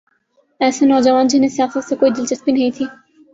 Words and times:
ایسے 0.59 0.85
نوجوان 0.85 1.27
جنہیں 1.27 1.49
سیاست 1.49 1.83
سے 1.89 1.95
کوئی 1.95 2.11
دلچسپی 2.11 2.51
نہیں 2.51 2.71
تھی۔ 2.75 2.85